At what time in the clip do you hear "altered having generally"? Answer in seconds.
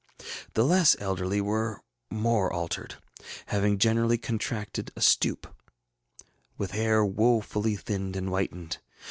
2.51-4.17